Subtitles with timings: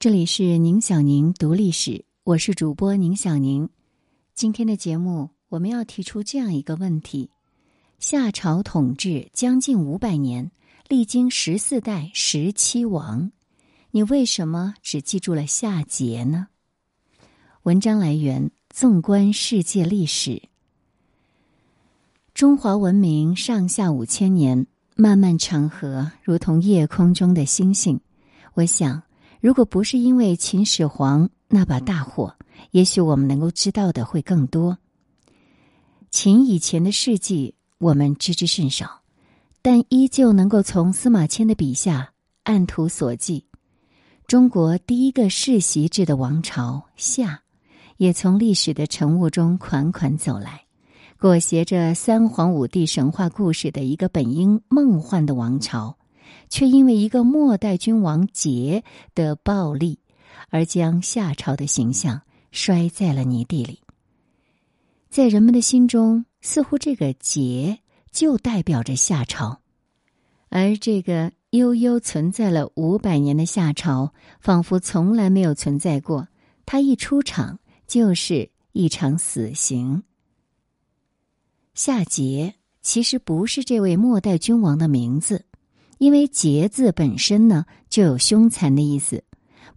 [0.00, 3.68] 这里是宁小宁读历史，我是主播宁小宁。
[4.32, 7.28] 今天的节目，我们要提出这样一个问题：
[7.98, 10.52] 夏朝统治将近五百年，
[10.88, 13.30] 历经十四代十七王，
[13.90, 16.46] 你为什么只记住了夏桀呢？
[17.64, 20.44] 文章来源：纵观世界历史。
[22.32, 28.00] 中华文明上下五千年，漫漫长河如同夜空中的星星。
[28.54, 29.02] 我想。
[29.40, 32.36] 如果不是因为秦始皇那把大火，
[32.72, 34.76] 也许我们能够知道的会更多。
[36.10, 39.00] 秦以前的事迹我们知之甚少，
[39.62, 43.42] 但依旧能够从司马迁的笔下按图索骥。
[44.26, 47.42] 中国第一个世袭制的王朝夏，
[47.96, 50.66] 也从历史的晨雾中款款走来，
[51.18, 55.96] 裹挟着三皇五帝神话故事的一个本应梦幻的王朝。
[56.48, 58.82] 却因为一个末代君王桀
[59.14, 59.98] 的暴力，
[60.48, 62.22] 而将夏朝的形象
[62.52, 63.80] 摔在了泥地里。
[65.08, 67.78] 在人们的心中，似乎这个桀
[68.12, 69.60] 就代表着夏朝，
[70.48, 76.28] 而这个悠悠存在了五百年的夏朝，仿佛从来没有存在过。
[76.64, 80.04] 他一出场，就是一场死刑。
[81.74, 85.44] 夏桀其实不是这位末代君王的名字。
[86.00, 89.22] 因为“桀”字本身呢就有凶残的意思，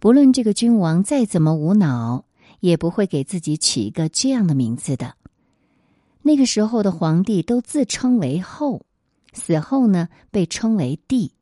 [0.00, 2.24] 不论这个君王再怎么无脑，
[2.60, 5.16] 也不会给自己取一个这样的名字的。
[6.22, 8.86] 那个时候的皇帝都自称为后，
[9.34, 11.32] 死后呢被称为帝，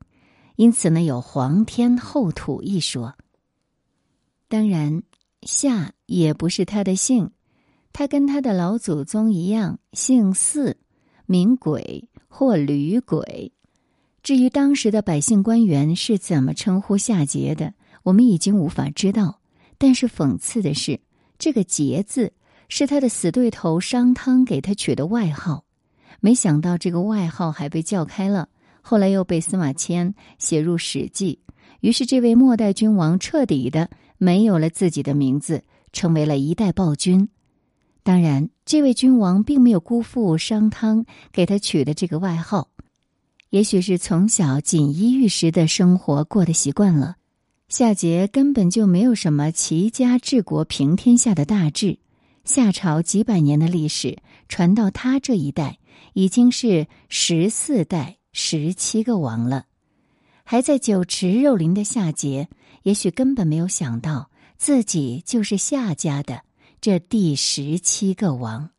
[0.56, 3.14] 因此呢有“皇天后土”一说。
[4.48, 5.04] 当然，
[5.42, 7.30] 夏也不是他的姓，
[7.92, 10.74] 他跟他的老祖宗一样，姓姒，
[11.26, 13.52] 名轨或吕轨。
[14.22, 19.40] 至于当时的百姓官员是怎么称呼夏桀的，我们已经无法知道。
[19.78, 21.00] 但是讽刺的是，
[21.38, 22.32] 这个“桀”字
[22.68, 25.64] 是他的死对头商汤给他取的外号。
[26.20, 28.48] 没想到这个外号还被叫开了，
[28.80, 31.40] 后来又被司马迁写入《史记》，
[31.80, 37.28] 于是这位末代君王彻底的没有了自己的名字，成为了一代暴君。
[38.04, 42.68] 当然，这位君王并没有辜负商汤给他取的这个外号。
[43.52, 47.16] 也许是从小锦衣玉食的生活过得习惯了，
[47.68, 51.98] 夏桀根本就没有什么齐家治国平天下的大志。
[52.46, 54.16] 夏朝几百年的历史
[54.48, 55.78] 传到他这一代，
[56.14, 59.66] 已经是十四代十七个王了。
[60.44, 62.46] 还在酒池肉林的夏桀，
[62.84, 66.40] 也许根本没有想到自己就是夏家的
[66.80, 68.70] 这第十七个王。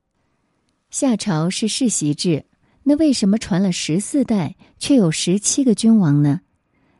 [0.89, 2.47] 夏朝是世袭制。
[2.83, 6.41] 那为什么传了十四代却有十七个君王呢？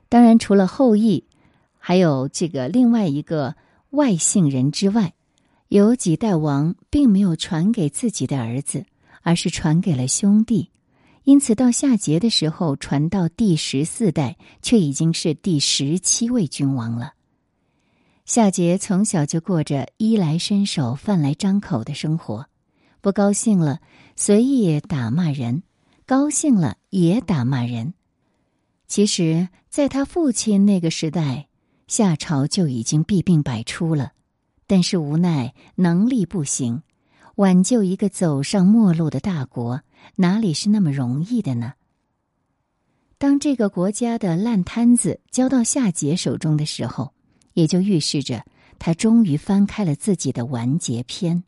[0.09, 1.25] 当然，除了后羿，
[1.77, 3.55] 还有这个另外一个
[3.89, 5.13] 外姓人之外，
[5.67, 8.85] 有几代王并没有传给自己的儿子，
[9.23, 10.69] 而是传给了兄弟。
[11.23, 17.13] 因此，到夏桀的时候，传到第十四代，却已经是第十七位君王了。
[18.25, 22.45] 夏桀从小就过着衣来伸手、饭来张口的生活，
[23.01, 23.79] 不高兴了
[24.15, 25.63] 随意打骂人。
[26.13, 27.96] 高兴了也打骂人。
[28.88, 31.47] 其实，在他父亲那个时代，
[31.88, 34.12] 夏朝就已经弊病百出了，
[34.68, 36.84] 但是无奈能力不行，
[37.38, 39.81] 挽救一个走上末路的大国，
[40.18, 41.74] 哪里是那么容易的呢？
[43.18, 47.12] 当这个国家的烂摊子交到夏桀手中的时候，
[47.53, 48.45] 也就预示着
[48.78, 51.44] 他终于翻开了自己的完结篇。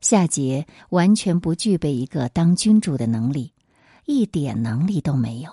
[0.00, 3.52] 夏桀完全不具备一个当君主的能力。
[4.06, 5.50] 一点能力都没有，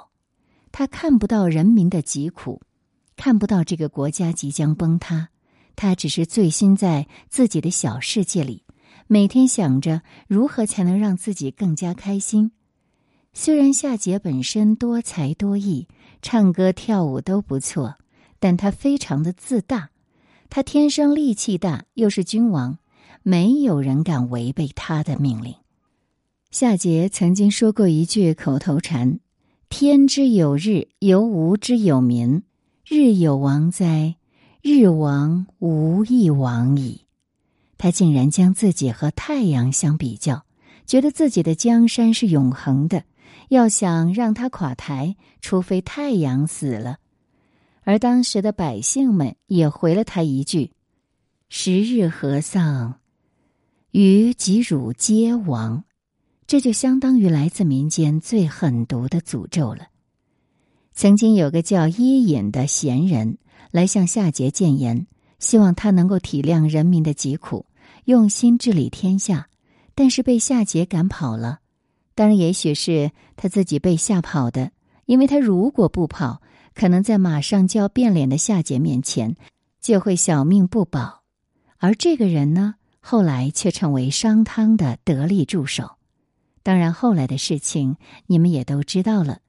[0.71, 2.61] 他看不到人民的疾苦，
[3.15, 5.29] 看不到这个国家即将崩塌，
[5.75, 8.63] 他只是醉心在自己的小世界里，
[9.07, 12.51] 每天想着如何才能让自己更加开心。
[13.33, 15.87] 虽然夏桀本身多才多艺，
[16.21, 17.95] 唱歌跳舞都不错，
[18.39, 19.89] 但他非常的自大，
[20.51, 22.77] 他天生力气大，又是君王，
[23.23, 25.55] 没有人敢违背他的命令。
[26.53, 29.19] 夏桀曾经说过一句口头禅
[29.69, 32.43] ：“天之有日，犹吾之有民。
[32.87, 34.17] 日有王哉？
[34.61, 37.07] 日亡，无亦亡矣。”
[37.79, 40.45] 他竟然将自己和太阳相比较，
[40.85, 43.03] 觉得自己的江山是永恒的。
[43.49, 46.99] 要想让他垮台，除非太阳死了。
[47.81, 50.69] 而当时的百姓们也回了他一句
[51.49, 52.99] ：“十日何丧？
[53.89, 55.83] 于及汝皆亡。”
[56.45, 59.87] 这就相当于来自民间最狠毒的诅咒了。
[60.93, 63.37] 曾经有个叫伊尹的贤人
[63.71, 65.07] 来向夏桀谏言，
[65.39, 67.65] 希望他能够体谅人民的疾苦，
[68.05, 69.47] 用心治理天下，
[69.95, 71.59] 但是被夏桀赶跑了。
[72.13, 74.71] 当然，也许是他自己被吓跑的，
[75.05, 76.41] 因为他如果不跑，
[76.75, 79.35] 可能在马上就要变脸的夏桀面前
[79.81, 81.23] 就会小命不保。
[81.79, 85.97] 而这个人呢，后来却成为商汤的得力助手。
[86.63, 89.39] 当然，后来的事情你们也都知道了。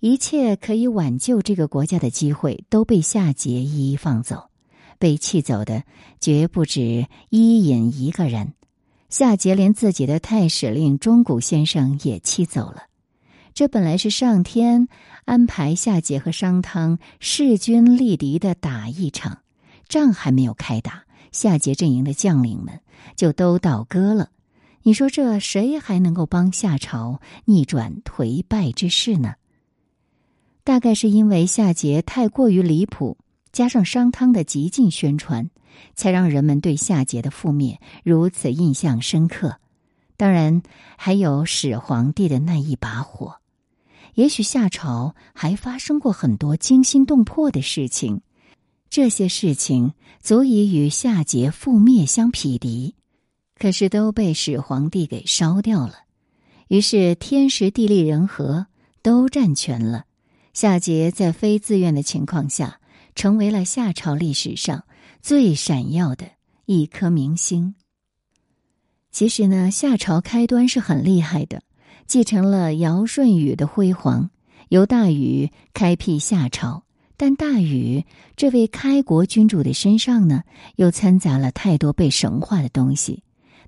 [0.00, 4.50] 一切可以挽救这个国家的机会都被夏桀一一放走，
[4.98, 5.84] 被气走的
[6.18, 8.54] 绝不止伊尹一个人。
[9.10, 12.84] 夏桀连自己的太史令钟古先生也气走了。
[13.54, 14.88] 这本来是上天
[15.26, 19.38] 安排夏桀和商汤势均力敌的打一场，
[19.86, 22.80] 仗还没有开打，夏桀阵营的将领们
[23.14, 24.30] 就都倒戈了。
[24.82, 29.34] 你说这谁还能够帮夏朝逆转颓败之势呢？
[30.64, 33.18] 大概是因为夏桀太过于离谱，
[33.52, 35.50] 加上商汤的极尽宣传。
[35.94, 39.56] 才让人们对夏桀的覆灭如此印象深刻。
[40.18, 40.62] 当然，
[40.98, 43.36] 还有始皇帝的那一把火。
[44.14, 48.20] 也许夏朝还发生过很多惊心动魄的事情，
[48.90, 52.94] 这些事情足以与夏桀覆灭相匹敌，
[53.62, 55.94] 可是都被始皇帝给烧掉了。
[56.66, 58.66] 于是天时地利人和
[59.02, 60.06] 都占全了，
[60.52, 62.80] 夏桀在非自愿的情况下，
[63.14, 64.82] 成为了夏朝历史上。
[65.20, 66.26] 最闪耀的
[66.66, 67.76] 一颗明星。
[69.12, 71.62] 其实呢，夏朝开端是很厉害的，
[72.08, 74.30] 继承了尧舜禹的辉煌，
[74.70, 76.82] 由大禹开辟夏朝。
[77.16, 78.04] 但大禹
[78.34, 80.42] 这位开国君主的身上呢，
[80.74, 83.22] 又掺杂了太多被神化的东西。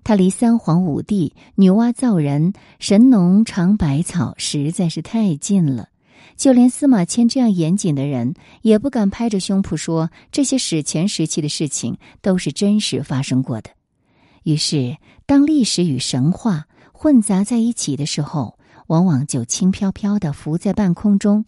[0.04, 5.88] 他离三皇五帝、女娲造人、神农尝百草实在是太近了。
[6.36, 13.70] 就连司马迁这样严谨的人，也不敢拍着胸脯说这些史前时期的事情都是真实发生过的。
[14.42, 14.96] 于是，
[15.26, 18.58] 当历史与神话混杂在一起的时候，
[18.88, 21.44] 往往就轻飘飘的浮在半空中，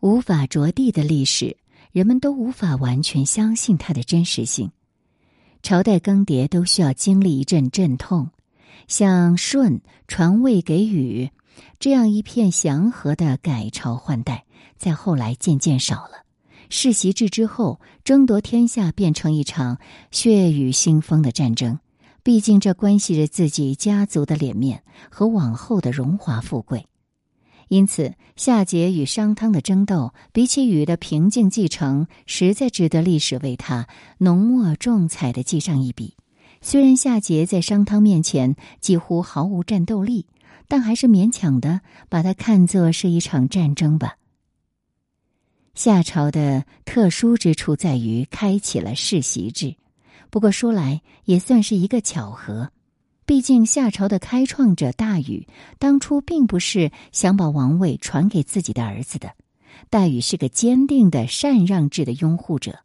[0.00, 1.56] 无法着地的历史，
[1.92, 4.70] 人们都无法完全相信它的真实性。
[5.62, 8.30] 朝代更迭都需要经历一阵阵痛，
[8.88, 11.30] 像舜传位给禹。
[11.78, 14.44] 这样一片祥和的改朝换代，
[14.76, 16.24] 在后来渐渐少了。
[16.70, 19.78] 世袭制之后，争夺天下变成一场
[20.10, 21.78] 血雨腥风的战争。
[22.22, 26.86] 毕竟，这关系着自己家族的脸面和往后的荣华富贵。
[27.70, 33.86] 因此，夏桀与商汤的争斗，比起禹的平静继承，实在值得历史为他
[34.18, 36.14] 浓墨重彩的记上一笔。
[36.60, 40.26] 虽然夏桀在商汤面前几乎毫无战斗力。
[40.68, 44.14] 但还是勉强的把它看作是一场战争吧。
[45.74, 49.74] 夏朝的特殊之处在于开启了世袭制，
[50.30, 52.70] 不过说来也算是一个巧合。
[53.30, 55.46] 毕竟夏朝的开创者大禹
[55.78, 59.34] 当初并不是想把王位传给自己的儿子的，
[59.88, 62.80] 大禹是个坚定的禅让制的拥护者。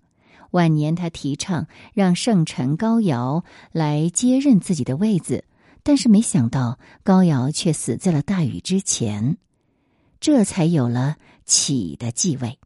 [0.52, 1.66] 晚年他提倡
[1.96, 5.46] 让圣臣高尧来接任自己的位子。
[5.82, 9.38] 但是没想到高尧却死在了大禹之前，
[10.20, 11.16] 这才有了
[11.46, 12.60] 启的继位。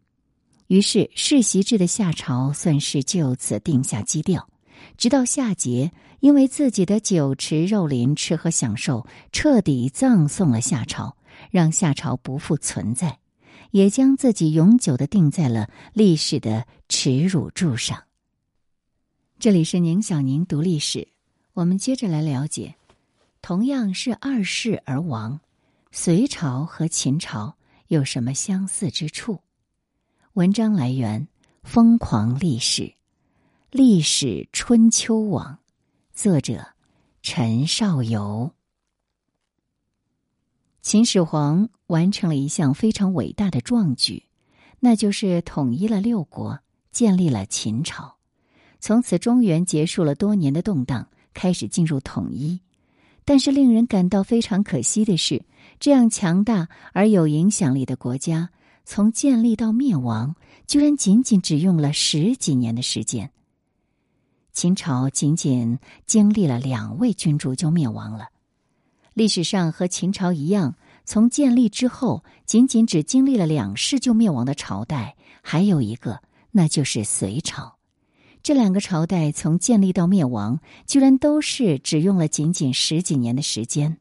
[0.67, 4.49] 于是世袭制的夏朝算是就此定下基调。
[4.97, 11.15] 直到夏桀因为自己的酒池肉林、吃喝享受，彻底葬送了夏朝，
[11.49, 13.19] 让夏朝不复存在，
[13.71, 18.03] 也将自己永久的定在了历史的耻辱柱上。
[19.39, 21.07] 这里是宁小宁读历史，
[21.53, 22.75] 我们接着来了解。
[23.41, 25.39] 同样是二世而亡，
[25.91, 27.55] 隋朝和秦朝
[27.87, 29.39] 有什么相似之处？
[30.33, 31.21] 文章来源
[31.63, 32.83] 《疯狂历史》，
[33.71, 35.59] 历史春秋网，
[36.21, 36.65] 作者
[37.21, 38.51] 陈少游。
[40.81, 44.23] 秦始皇完成了一项非常伟大的壮举，
[44.81, 46.59] 那就是统一了六国，
[46.91, 48.17] 建立了秦朝。
[48.81, 52.59] 从此，中原结束了多年的动荡，开始进入统一。
[53.23, 55.45] 但是令人感到非常可惜的是，
[55.79, 58.49] 这样强大而有影响力的国家，
[58.83, 60.35] 从建立到灭亡，
[60.67, 63.31] 居然仅仅只用了十几年的时间。
[64.59, 68.27] 秦朝仅仅经历了两位君主就灭亡了。
[69.13, 70.75] 历史上和秦朝一样，
[71.05, 77.77] 从建立之后仅仅只经历了两世就灭亡的朝代，还有一个，那就是隋朝。
[78.43, 83.97] 这两个朝代从建立到灭亡，居然都是只用了仅仅十几年的时间。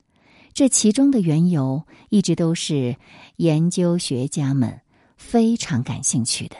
[0.52, 2.96] 这其中的缘由，一直都是
[3.36, 4.80] 研究学家们
[5.16, 6.56] 非常感兴趣的。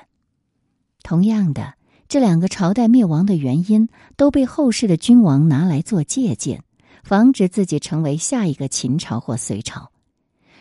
[1.02, 1.75] 同样的，
[2.09, 3.87] 这两个朝代灭亡的原因
[4.17, 6.62] 都被后世的君王拿来做借鉴，
[7.05, 9.93] 防止自己成为下一个秦朝或隋朝。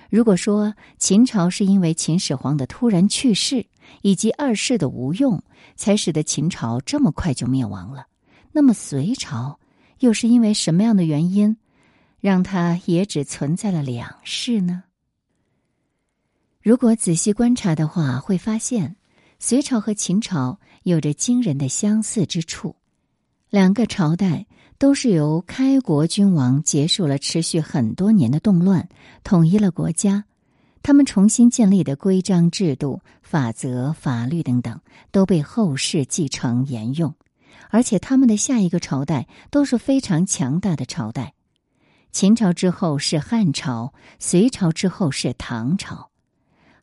[0.10, 3.66] 如果说秦朝是因为秦始皇的突然去世
[4.02, 5.42] 以及二世的无用，
[5.78, 8.08] 才使得秦朝这么快就灭亡了，
[8.52, 9.58] 那么隋朝
[10.00, 11.56] 又是因为什么样的原因，
[12.20, 14.84] 让它也只存在了两世呢？
[16.62, 18.97] 如果仔细观察的话，会发现
[19.40, 22.76] 隋朝和秦朝有着惊人的相似之处，
[23.50, 24.46] 两个朝代。
[24.80, 28.88] 都是由开国君王结束了持续很多年的动乱，
[29.24, 30.26] 统一了国家。
[30.84, 34.80] 他们重新建立的规章制度、法则、法律等等，
[35.10, 37.16] 都被后世继承沿用。
[37.72, 41.34] 而且他们的下一个朝代都是非常强大的朝代。
[42.12, 46.12] 秦朝之后是汉朝，隋朝之后是唐朝。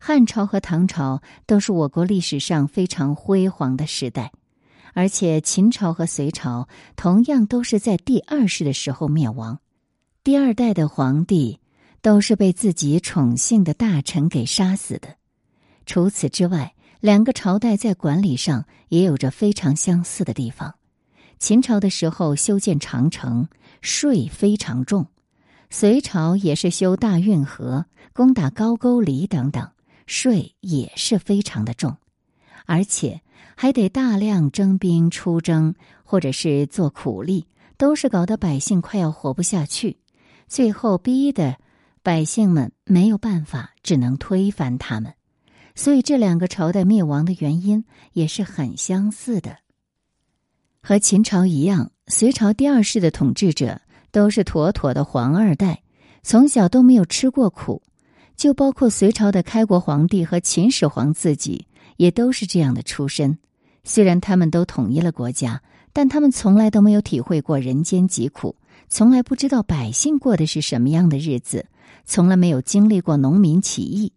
[0.07, 4.33] 汉朝和唐朝都是我国历史上非常辉煌的时代。
[4.93, 9.61] 而且秦朝和隋朝同样都是在第二世的时候灭亡，
[10.23, 11.59] 第二代的皇帝
[12.03, 15.17] 都是被自己宠幸的大臣给杀死的。
[15.87, 20.75] 除此之外，两个朝代在管理上也有着非常相似的地方。
[21.39, 23.49] 秦朝的时候修建长城，
[23.81, 25.07] 税非常重；
[25.71, 29.71] 隋朝也是修大运河、攻打高句丽等等，
[30.07, 31.97] 税也是非常的重，
[32.67, 33.21] 而且。
[33.57, 37.47] 还得大量征兵出征，或者是做苦力，
[37.77, 39.99] 都是搞得百姓快要活不下去。
[40.49, 41.57] 最后逼的
[42.03, 45.15] 百姓们没有办法，只能推翻他们。
[45.77, 49.59] 所以这两个朝代灭亡的原因也是很相似的。
[50.83, 53.81] 和秦朝一样，隋朝第二世的统治者
[54.11, 55.85] 都是妥妥的皇二代，
[56.25, 57.85] 从小都没有吃过苦，
[58.37, 61.67] 就包括隋朝的开国皇帝和秦始皇自己。
[61.97, 63.39] 也都是这样的出身，
[63.85, 65.63] 虽然他们都统一了国家，
[65.93, 68.57] 但他们从来都没有体会过人间疾苦，
[68.89, 71.67] 从来不知道百姓过的是什么样的日子，
[72.05, 74.13] 从来没有经历过农民起义，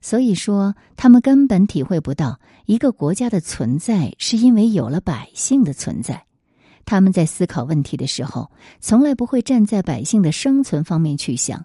[0.00, 6.24] 所以说他们根本体会不到一个国家的存在是因为有了百姓的存在。
[6.84, 8.50] 他们在思考问题的时候，
[8.80, 11.64] 从来不会站在百姓的生存方面去想，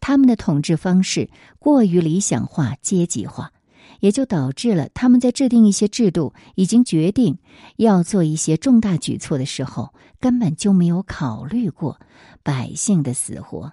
[0.00, 3.52] 他们的统治方式过于理想化、阶级化。
[4.00, 7.38] 也就导致了他们在制定一些制度，已经决定
[7.76, 11.98] 要做一些重大举措的时候，根本就没有考虑过
[12.42, 13.72] 百姓的死活。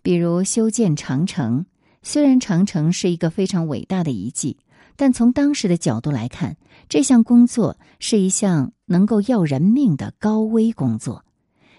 [0.00, 1.66] 比如修建长城，
[2.02, 4.58] 虽然长城是一个非常伟大的遗迹，
[4.94, 6.56] 但从当时的角度来看，
[6.88, 11.24] 这项工作是一项能够要人命的高危工作。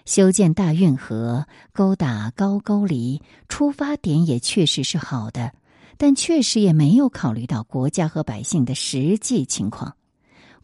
[0.06, 5.52] 修建大运河、勾搭高句丽，出发点也确实是好的。
[5.96, 9.96] 但确实也没有考虑到国家和百姓的实际情况，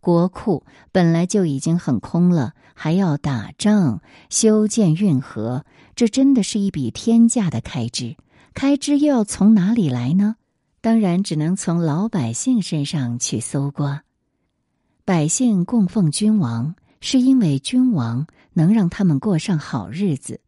[0.00, 4.00] 国库本来就已经很空了，还要打仗、
[4.31, 8.16] 修建运河，这真的是一笔天价的开支。
[8.55, 10.37] 开支又要从哪里来呢？
[10.81, 14.05] 当然只能从老百姓身上去搜刮。
[15.05, 20.40] 百姓供奉君王，是因为君王能让他们过上好日子。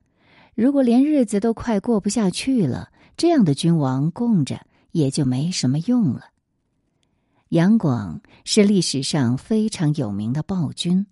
[0.54, 4.60] 如果连日子都快过不下去了，这样的君王供着。
[4.92, 6.30] 也就没什么用了。
[7.50, 11.06] 杨广是历史上非常有名的暴君。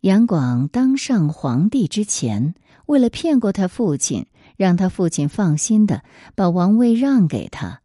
[0.00, 2.54] 杨广当上皇帝之前，
[2.86, 4.26] 为了骗过他父亲，
[4.56, 6.02] 让他父亲放心的
[6.34, 7.82] 把王位让给他，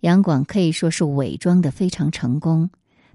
[0.00, 2.70] 杨广可以说是伪装的非常成功。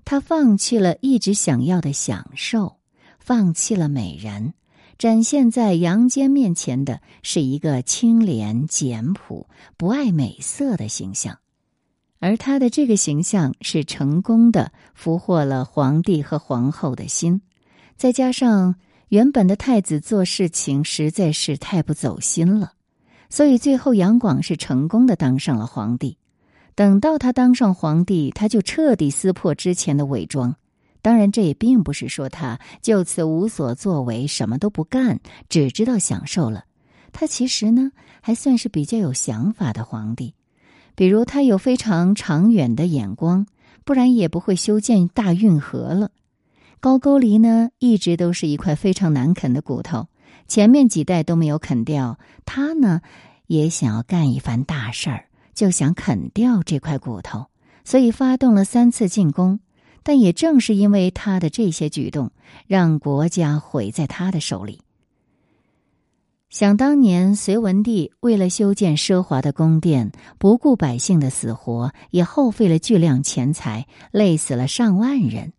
[0.05, 2.77] 他放弃了一直想要的享受，
[3.23, 4.53] 放弃了美人。
[4.99, 11.39] 展现在杨坚面前的是一个清廉简朴、不爱美色的形象，
[12.19, 17.41] 而他的这个形象是成功的俘获了皇帝和皇后的心。
[17.97, 18.75] 再加上
[19.09, 22.73] 原本的太子做事情实在是太不走心了，
[23.29, 26.17] 所以最后杨广是成功的当上了皇帝。
[26.75, 30.55] 等到他当上皇帝，他就彻底撕破之前的伪装。
[31.03, 35.19] 当然，这也并不是说他就此无所作为，什么都不干，
[35.49, 36.63] 只知道享受了。
[37.11, 37.91] 他其实呢，
[38.21, 40.33] 还算是比较有想法的皇帝。
[40.95, 43.45] 比如，他有非常长远的眼光，
[43.83, 46.11] 不然也不会修建大运河了。
[46.79, 50.07] 高句丽呢，一直都是一块非常难啃的骨头，
[50.47, 52.17] 前面几代都没有啃掉。
[52.45, 53.01] 他呢，
[53.47, 57.47] 也想要干一番大事儿，就想啃掉这块骨头，
[57.83, 59.59] 所以发动了三次进攻。
[60.03, 62.31] 但也正是因为他的这些举动，
[62.67, 64.81] 让国家毁在他的手里。
[66.49, 75.53] 想当年，隋文帝为了修建奢华的宫殿，不顾百姓的死活，也耗费了巨量钱财，累死了上万人。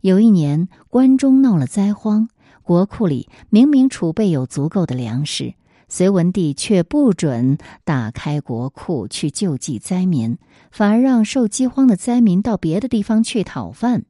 [0.00, 2.30] 有一年，关中闹了灾荒，
[2.62, 5.52] 国库里明明储备有足够的粮食，
[5.90, 10.38] 隋文帝却不准打开国库去救济灾民，
[10.70, 14.04] 反而让受饥荒的灾民到别的地方去讨饭。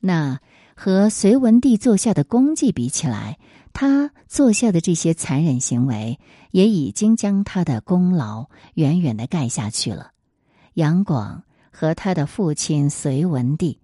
[0.00, 0.40] 那
[0.74, 3.38] 和隋文帝做下的功绩比起来，
[3.72, 6.18] 他做下的这些残忍行为，
[6.50, 10.12] 也已经将他的功劳远远的盖下去了。
[10.72, 13.78] 杨广和他的父亲隋文帝，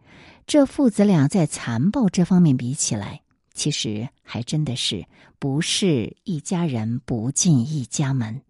[0.47, 3.21] 这父子俩在残暴这方面比起来，
[3.55, 5.05] 其实还真的是
[5.39, 8.41] 不是一家人不进一家门。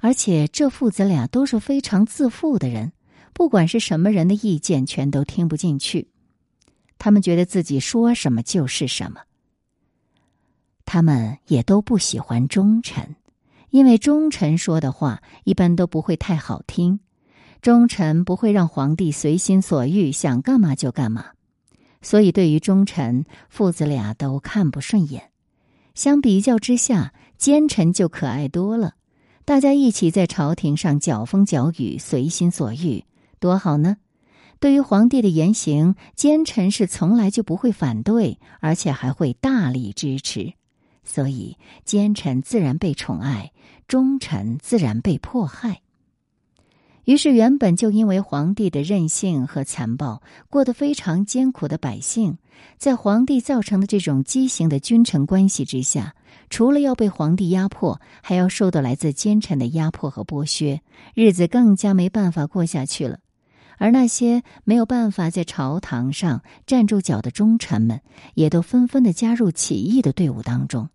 [0.00, 2.92] 而且这父子俩都是非常自负的人，
[3.32, 6.08] 不管是什么人的意见，全都听不进去。
[6.98, 9.20] 他们觉得自己说什么就是什么。
[10.84, 13.16] 他们也都不喜欢忠臣，
[13.70, 17.00] 因为忠臣说的话一般都不会太好听。
[17.60, 21.32] 忠臣不会让皇帝随心所欲，想干嘛就干嘛，
[22.06, 25.32] 所以对于忠臣，父子俩都看不顺眼。
[25.92, 28.94] 相比较之下，奸臣就可爱多了。
[29.44, 33.04] 大家一起在朝廷上搅风搅雨，随心所欲，
[33.40, 33.96] 多好呢！
[34.60, 40.52] 对于皇帝的言行，奸臣是从来就不会反对，而且还会大力支持。
[41.02, 43.50] 所以，奸臣自然被宠爱，
[43.88, 45.80] 忠臣自然被迫害。
[47.06, 50.20] 于是，原本就因为皇帝的任性和残暴
[50.50, 52.36] 过得非常艰苦的百姓，
[52.78, 56.16] 在皇帝造成的这种畸形的君臣关系之下，
[56.50, 60.82] 除了要被皇帝压迫，还要受到来自奸臣的压迫和剥削，
[61.14, 63.20] 日子更加没办法过下去了。
[63.78, 68.00] 而那些没有办法在朝堂上站住脚的忠臣们，
[68.34, 70.88] 也都纷纷的加入起义的队伍当中。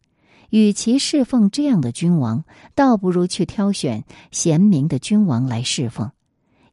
[0.51, 2.43] 与其侍奉这样的君王，
[2.75, 6.11] 倒不如去挑选贤明的君王来侍奉，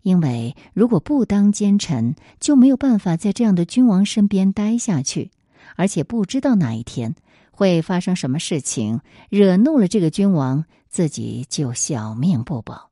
[0.03, 5.31] 因为如果不当奸臣，就没有办法在这样的君王身边待下去，
[5.77, 7.15] 而且不知道哪一天
[7.53, 12.91] 会发生什么事情，惹怒了这个君王，自己就小命不保。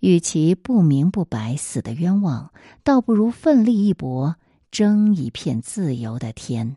[0.00, 2.50] 与其不明不白死的冤枉，
[2.82, 4.34] 倒不如奋力一搏，
[4.72, 6.76] 争一片自由的天。